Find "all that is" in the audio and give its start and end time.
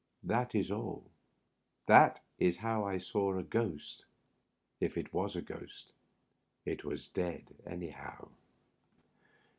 0.71-2.57